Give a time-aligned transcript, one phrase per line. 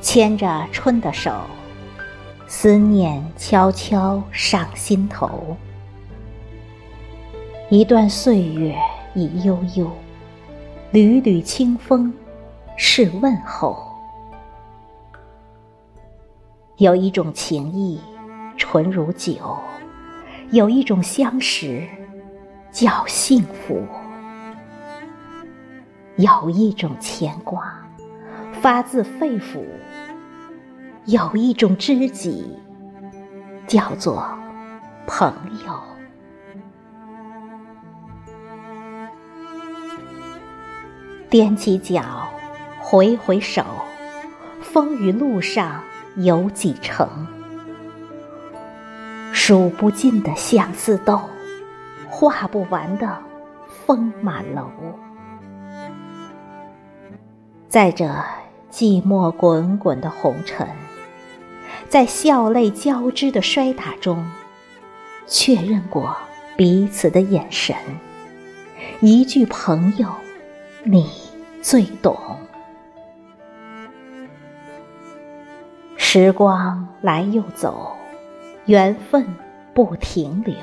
[0.00, 1.30] 牵着春的手，
[2.46, 5.56] 思念悄悄上心头。
[7.68, 8.74] 一段岁月
[9.14, 9.90] 已悠悠，
[10.90, 12.12] 缕缕清风
[12.76, 13.86] 是问候。
[16.78, 18.00] 有一种情谊，
[18.56, 19.34] 纯如酒；
[20.50, 21.86] 有一种相识，
[22.72, 23.76] 叫幸福；
[26.16, 27.86] 有一种牵挂，
[28.60, 29.60] 发自肺腑；
[31.06, 32.58] 有一种知己，
[33.66, 34.26] 叫做
[35.06, 35.32] 朋
[35.66, 35.80] 友。
[41.30, 42.28] 踮起脚，
[42.80, 43.64] 回回首，
[44.60, 45.80] 风雨路上。
[46.16, 47.08] 有几程，
[49.32, 51.20] 数不尽的相思豆，
[52.08, 53.16] 画不完的
[53.86, 54.68] 风满楼。
[57.68, 58.12] 再者
[58.70, 60.66] 寂寞滚滚的红尘，
[61.88, 64.24] 在笑泪交织的摔打中，
[65.26, 66.16] 确认过
[66.56, 67.74] 彼此的眼神。
[69.00, 70.08] 一句朋友，
[70.84, 71.10] 你
[71.60, 72.16] 最懂。
[75.96, 77.96] 时光来又走，
[78.66, 79.26] 缘分
[79.74, 80.54] 不停留。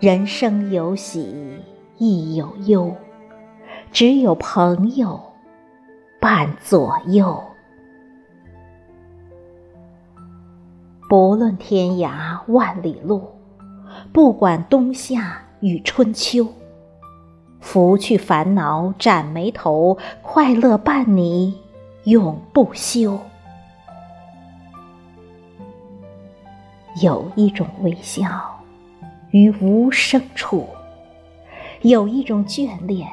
[0.00, 1.58] 人生有喜
[1.96, 2.94] 亦有忧，
[3.90, 5.25] 只有朋友
[6.28, 7.40] 伴左右。
[11.08, 13.30] 不论天涯万里路，
[14.12, 16.48] 不管冬夏与春秋，
[17.60, 21.60] 拂去烦恼斩眉头，快乐伴你。
[22.02, 23.20] 永不休。
[27.00, 28.26] 有一种微笑，
[29.30, 30.64] 于无声处；
[31.82, 33.08] 有一种眷恋，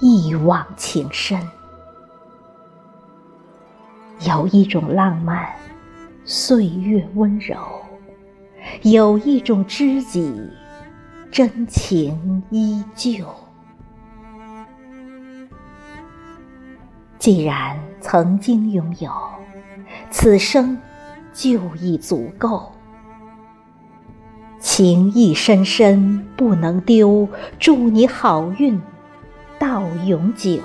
[0.00, 1.40] 一往情深；
[4.26, 5.48] 有一种浪漫，
[6.24, 7.56] 岁月温柔；
[8.82, 10.34] 有一种知己，
[11.30, 13.24] 真情依旧。
[17.18, 19.12] 既然曾经拥有，
[20.10, 20.76] 此生
[21.32, 22.72] 就已足够。
[24.58, 27.28] 情意深深不能丢，
[27.60, 28.80] 祝你好运
[29.58, 30.60] 到永久。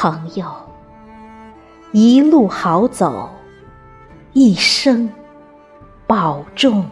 [0.00, 0.46] 朋友，
[1.90, 3.30] 一路好走，
[4.32, 5.10] 一生
[6.06, 6.88] 保重。